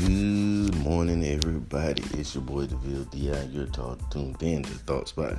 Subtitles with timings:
[0.00, 2.02] Good morning, everybody.
[2.18, 3.48] It's your boy Deville Di.
[3.50, 5.36] You're talk, tuned in to Thoughts by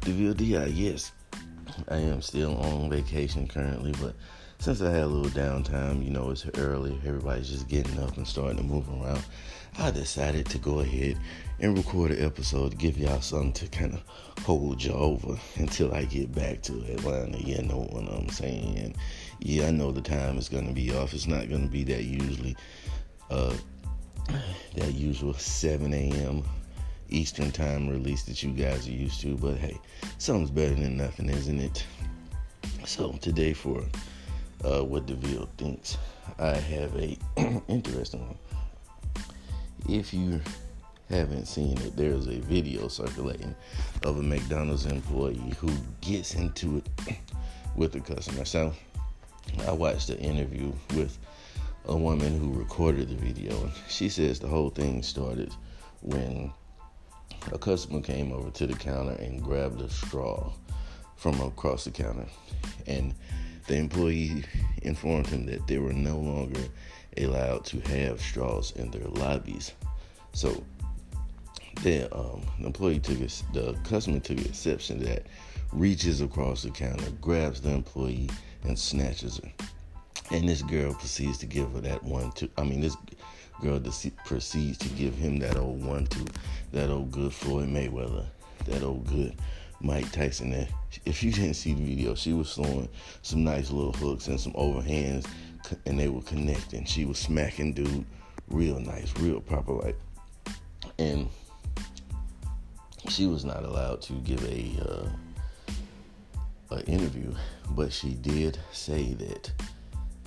[0.00, 0.64] Deville Di.
[0.68, 1.12] Yes,
[1.88, 4.14] I am still on vacation currently, but
[4.60, 8.26] since I had a little downtime, you know, it's early, everybody's just getting up and
[8.26, 9.22] starting to move around.
[9.78, 11.18] I decided to go ahead
[11.60, 14.02] and record an episode to give y'all something to kind of
[14.42, 17.36] hold you over until I get back to Atlanta.
[17.38, 18.96] You know what I'm saying?
[19.40, 21.12] Yeah, I know the time is going to be off.
[21.12, 22.56] It's not going to be that usually.
[23.30, 23.52] Uh,
[24.74, 26.44] that usual 7 a.m.
[27.10, 29.36] Eastern time release that you guys are used to.
[29.36, 29.78] But hey,
[30.18, 31.84] something's better than nothing, isn't it?
[32.84, 33.84] So today for
[34.64, 35.98] uh, what Deville thinks,
[36.38, 37.18] I have a
[37.68, 38.38] interesting one.
[39.88, 40.40] If you
[41.08, 43.54] haven't seen it, there's a video circulating
[44.02, 47.16] of a McDonald's employee who gets into it
[47.76, 48.44] with a customer.
[48.44, 48.74] So
[49.66, 51.16] I watched the interview with
[51.88, 53.52] a woman who recorded the video.
[53.62, 55.52] And she says the whole thing started
[56.02, 56.52] when
[57.52, 60.52] a customer came over to the counter and grabbed a straw
[61.16, 62.26] from across the counter.
[62.86, 63.14] And
[63.66, 64.44] the employee
[64.82, 66.60] informed him that they were no longer
[67.16, 69.72] allowed to have straws in their lobbies.
[70.32, 70.62] So
[71.82, 75.26] the, um, employee took it, the customer took exception to that,
[75.72, 78.30] reaches across the counter, grabs the employee,
[78.64, 79.50] and snatches her.
[80.30, 82.50] And this girl proceeds to give her that one two.
[82.58, 82.96] I mean, this
[83.62, 83.80] girl
[84.24, 86.26] proceeds to give him that old one two,
[86.72, 88.26] that old good Floyd Mayweather,
[88.66, 89.34] that old good
[89.80, 90.50] Mike Tyson.
[90.50, 90.68] There,
[91.06, 92.88] if you didn't see the video, she was throwing
[93.22, 95.26] some nice little hooks and some overhands,
[95.86, 96.84] and they were connecting.
[96.84, 98.04] She was smacking dude
[98.48, 99.96] real nice, real proper like,
[100.98, 101.28] and
[103.08, 105.08] she was not allowed to give a
[106.70, 107.34] uh, interview,
[107.70, 109.50] but she did say that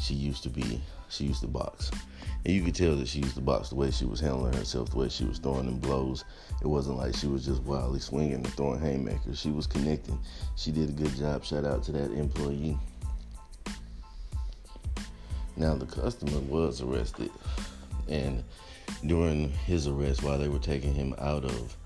[0.00, 1.90] she used to be she used to box.
[2.44, 4.90] And you could tell that she used to box the way she was handling herself,
[4.90, 6.24] the way she was throwing them blows.
[6.62, 9.38] It wasn't like she was just wildly swinging and throwing haymakers.
[9.38, 10.18] She was connecting.
[10.56, 11.44] She did a good job.
[11.44, 12.78] Shout out to that employee.
[15.56, 17.30] Now, the customer was arrested.
[18.08, 18.42] And
[19.06, 21.76] during his arrest, while they were taking him out of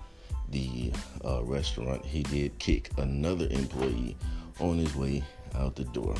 [0.49, 0.93] the
[1.25, 4.15] uh, restaurant, he did kick another employee
[4.59, 5.23] on his way
[5.55, 6.15] out the door.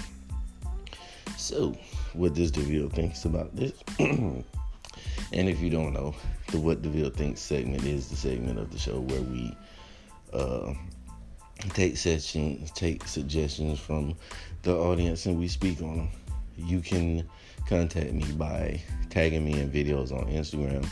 [1.38, 1.75] So,
[2.13, 3.73] what does DeVille thinks about this?
[4.00, 4.44] and
[5.34, 6.16] if you don't know,
[6.47, 9.56] the What DeVille Thinks segment is the segment of the show where we
[10.34, 10.74] uh,
[11.74, 14.16] take sessions, take suggestions from
[14.62, 16.09] the audience, and we speak on them.
[16.57, 17.28] You can
[17.68, 20.88] contact me by tagging me in videos on Instagram,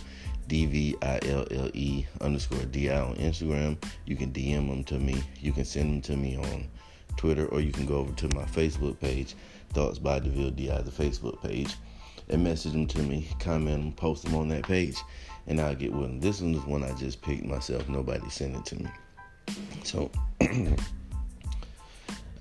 [0.48, 3.82] D-V-I-L-L-E underscore D-I on Instagram.
[4.06, 5.24] You can DM them to me.
[5.40, 6.68] You can send them to me on
[7.16, 9.36] Twitter, or you can go over to my Facebook page
[9.74, 11.76] Thoughts by DeVille DI, the Facebook page,
[12.30, 14.98] and message them to me, comment them, post them on that page,
[15.48, 16.20] and I'll get them.
[16.20, 17.90] This one is one I just picked myself.
[17.90, 18.90] Nobody sent it to me.
[19.84, 20.12] So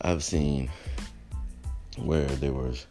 [0.03, 0.71] I've seen
[1.97, 2.87] where there was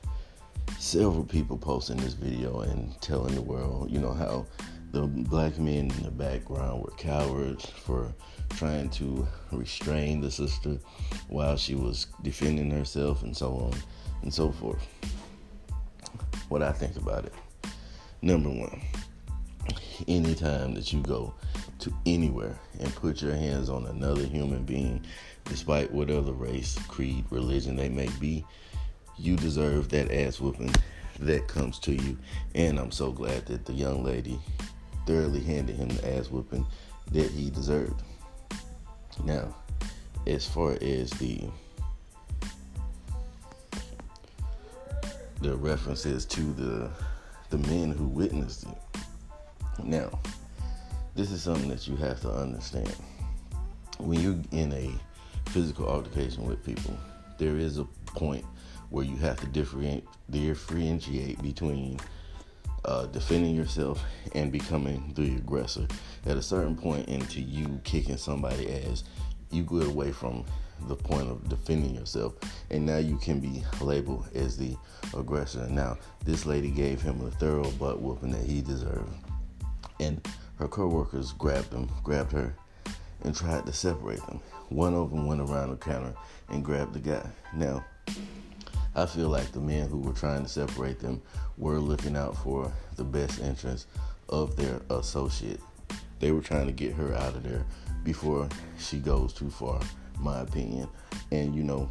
[0.79, 4.47] several people posting this video and telling the world, you know, how
[4.91, 8.13] the black men in the background were cowards for
[8.49, 10.77] trying to restrain the sister
[11.29, 13.73] while she was defending herself and so on
[14.21, 14.85] and so forth.
[16.49, 17.33] What I think about it.
[18.21, 18.81] Number one,
[20.07, 21.33] anytime that you go
[21.79, 25.03] to anywhere and put your hands on another human being,
[25.45, 28.45] despite whatever race, creed, religion they may be,
[29.17, 30.73] you deserve that ass whooping
[31.19, 32.17] that comes to you.
[32.55, 34.39] And I'm so glad that the young lady
[35.05, 36.65] thoroughly handed him the ass whooping
[37.11, 38.01] that he deserved.
[39.23, 39.55] Now,
[40.27, 41.41] as far as the
[45.41, 46.89] the references to the
[47.49, 49.83] the men who witnessed it.
[49.83, 50.09] Now,
[51.15, 52.95] this is something that you have to understand.
[53.97, 54.91] When you're in a
[55.49, 56.97] physical altercation with people,
[57.37, 57.83] there is a
[58.15, 58.45] point
[58.89, 61.99] where you have to differentiate, between
[62.85, 64.01] uh, defending yourself
[64.33, 65.87] and becoming the aggressor.
[66.25, 69.03] At a certain point into you kicking somebody ass,
[69.49, 70.45] you get away from
[70.87, 72.33] the point of defending yourself,
[72.69, 74.75] and now you can be labeled as the
[75.15, 75.67] aggressor.
[75.69, 79.13] Now, this lady gave him a thorough butt whooping that he deserved,
[79.99, 80.25] and
[80.57, 82.55] her co-workers grabbed him, grabbed her,
[83.23, 84.39] and tried to separate them.
[84.69, 86.13] One of them went around the counter
[86.49, 87.27] and grabbed the guy.
[87.53, 87.83] Now,
[88.95, 91.21] I feel like the men who were trying to separate them
[91.57, 93.87] were looking out for the best interest
[94.29, 95.61] of their associate.
[96.19, 97.65] They were trying to get her out of there
[98.03, 99.79] before she goes too far
[100.21, 100.87] my opinion.
[101.31, 101.89] And you know,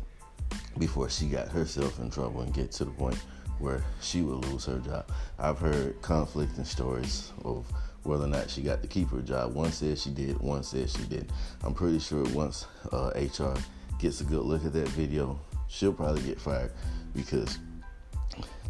[0.78, 3.18] before she got herself in trouble and get to the point
[3.58, 5.06] where she would lose her job.
[5.38, 7.66] I've heard conflicting stories of
[8.02, 9.54] whether or not she got to keep her job.
[9.54, 11.30] One said she did, one said she didn't.
[11.62, 13.54] I'm pretty sure once uh, HR
[13.98, 15.38] gets a good look at that video,
[15.68, 16.72] she'll probably get fired
[17.14, 17.58] because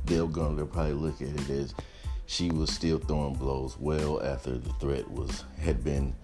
[0.04, 1.74] they're going to probably look at it as
[2.26, 6.14] she was still throwing blows well after the threat was had been,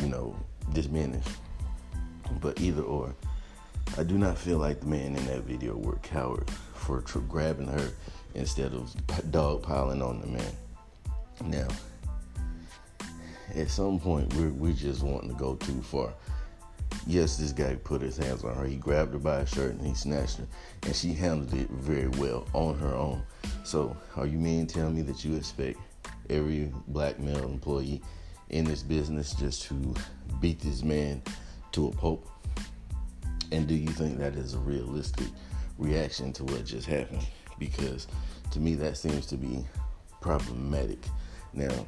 [0.00, 0.36] you know,
[0.72, 1.28] diminished.
[2.40, 3.14] But either or,
[3.96, 7.68] I do not feel like the man in that video were coward for tr- grabbing
[7.68, 7.90] her
[8.34, 8.94] instead of
[9.30, 10.52] dog piling on the man.
[11.44, 11.68] Now,
[13.54, 16.12] at some point, we're, we just wanting to go too far.
[17.06, 18.66] Yes, this guy put his hands on her.
[18.66, 20.46] He grabbed her by her shirt and he snatched her,
[20.82, 23.22] and she handled it very well on her own.
[23.64, 25.78] So, are you mean tell me that you expect
[26.28, 28.02] every black male employee
[28.50, 29.94] in this business just to
[30.40, 31.22] beat this man
[31.72, 32.28] to a pope?
[33.52, 35.28] And do you think that is a realistic
[35.78, 37.26] reaction to what just happened?
[37.58, 38.06] Because
[38.50, 39.64] to me, that seems to be
[40.20, 40.98] problematic.
[41.52, 41.86] Now,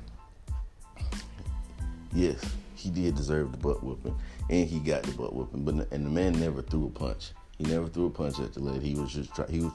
[2.12, 2.40] yes,
[2.75, 4.16] he did deserve the butt whooping,
[4.50, 5.64] and he got the butt whooping.
[5.64, 7.32] But and the man never threw a punch.
[7.58, 8.90] He never threw a punch at the lady.
[8.90, 9.72] He was just try, he was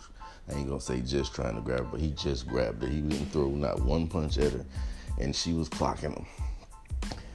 [0.50, 2.90] I ain't gonna say just trying to grab her, but he just grabbed her.
[2.90, 4.66] He didn't throw not one punch at her,
[5.20, 6.26] and she was clocking him.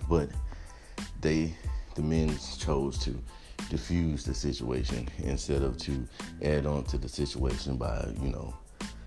[0.09, 0.31] But
[1.21, 1.55] they,
[1.99, 3.13] the men chose to
[3.71, 6.07] diffuse the situation instead of to
[6.43, 8.55] add on to the situation by you know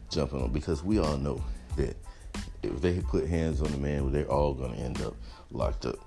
[0.10, 1.42] jumping on because we all know
[1.78, 1.96] that
[2.62, 5.16] if they put hands on the man, they're all gonna end up
[5.52, 6.00] locked up.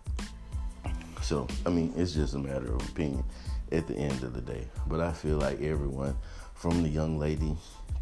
[1.22, 3.24] So, I mean, it's just a matter of opinion
[3.72, 4.68] at the end of the day.
[4.86, 6.14] But I feel like everyone,
[6.54, 7.56] from the young lady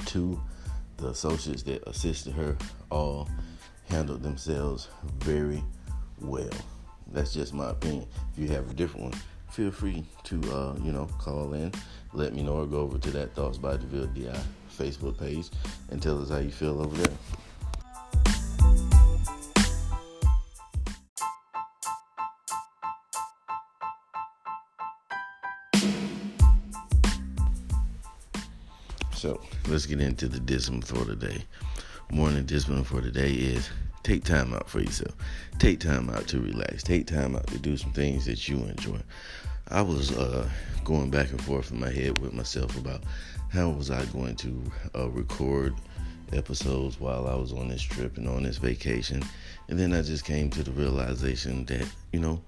[0.07, 0.41] to
[0.97, 2.57] the associates that assisted her,
[2.91, 3.29] all
[3.89, 4.89] handled themselves
[5.21, 5.63] very
[6.21, 6.51] well.
[7.13, 8.07] That's just my opinion.
[8.33, 9.21] If you have a different one,
[9.51, 11.73] feel free to uh, you know call in,
[12.15, 14.39] let me know, or go over to that Thoughts by DeVille DI
[14.77, 15.51] Facebook page
[15.91, 17.17] and tell us how you feel over there.
[29.15, 31.45] So let's get into the discipline for today.
[32.11, 33.71] Morning discipline for today is
[34.03, 35.15] take time out for yourself.
[35.59, 36.83] Take time out to relax.
[36.83, 39.01] Take time out to do some things that you enjoy.
[39.69, 40.49] I was uh,
[40.85, 43.03] going back and forth in my head with myself about
[43.51, 44.63] how was I going to
[44.95, 45.75] uh, record
[46.33, 49.23] episodes while I was on this trip and on this vacation.
[49.69, 52.43] And then I just came to the realization that, you know,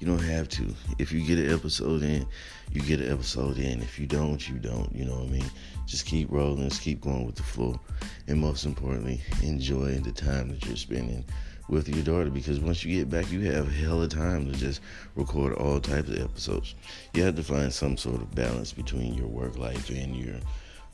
[0.00, 0.74] you don't have to.
[0.98, 2.26] If you get an episode in,
[2.72, 3.80] you get an episode in.
[3.80, 4.94] If you don't, you don't.
[4.94, 5.50] You know what I mean?
[5.86, 7.80] Just keep rolling, just keep going with the flow.
[8.26, 11.24] And most importantly, enjoy the time that you're spending
[11.68, 14.58] with your daughter because once you get back, you have a hell of time to
[14.58, 14.80] just
[15.16, 16.74] record all types of episodes.
[17.14, 20.36] You have to find some sort of balance between your work life and your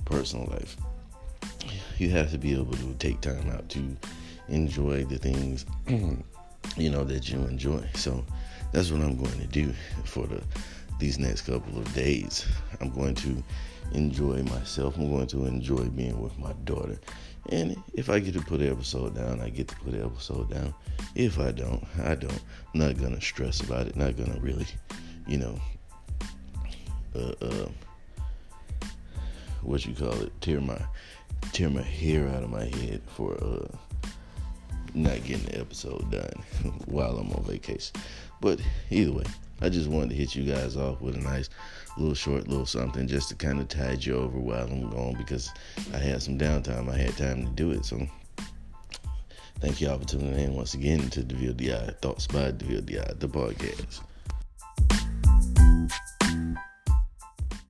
[0.05, 0.77] personal life.
[1.99, 3.97] You have to be able to take time out to
[4.49, 5.65] enjoy the things
[6.77, 7.85] you know that you enjoy.
[7.95, 8.25] So
[8.73, 9.73] that's what I'm going to do
[10.05, 10.43] for the
[10.99, 12.47] these next couple of days.
[12.81, 13.43] I'm going to
[13.93, 14.97] enjoy myself.
[14.97, 16.99] I'm going to enjoy being with my daughter.
[17.51, 20.51] And if I get to put an episode down, I get to put an episode
[20.51, 20.75] down.
[21.15, 22.41] If I don't, I don't.
[22.73, 23.97] I'm not gonna stress about it.
[23.97, 24.67] Not gonna really,
[25.27, 25.61] you know,
[27.15, 27.69] uh, uh,
[29.63, 30.79] what you call it, tear my
[31.53, 33.69] tear my hair out of my head for uh
[34.95, 36.33] not getting the episode done
[36.87, 37.95] while I'm on vacation.
[38.41, 38.61] But
[38.91, 39.25] either way,
[39.61, 41.49] I just wanted to hit you guys off with a nice
[41.97, 45.51] little short little something just to kind of tide you over while I'm gone because
[45.93, 46.91] I had some downtime.
[46.91, 47.85] I had time to do it.
[47.85, 48.07] So
[49.61, 53.29] thank y'all for tuning in once again to the VLDI Thoughts by DeVille DI, the
[53.29, 54.01] podcast.